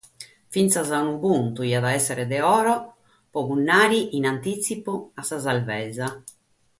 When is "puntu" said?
1.25-1.59